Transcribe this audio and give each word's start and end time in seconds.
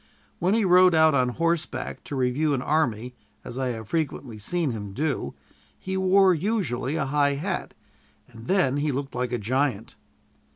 When 0.39 0.55
he 0.55 0.65
rode 0.65 0.95
out 0.95 1.13
on 1.13 1.29
horseback 1.29 2.03
to 2.05 2.15
review 2.15 2.55
an 2.55 2.63
army, 2.63 3.13
as 3.43 3.59
I 3.59 3.67
have 3.67 3.87
frequently 3.89 4.39
seen 4.39 4.71
him 4.71 4.93
do, 4.93 5.35
he 5.77 5.95
wore 5.95 6.33
usually 6.33 6.95
a 6.95 7.05
high 7.05 7.35
hat, 7.35 7.75
and 8.27 8.47
then 8.47 8.77
he 8.77 8.91
looked 8.91 9.13
like 9.13 9.31
a 9.31 9.37
giant. 9.37 9.93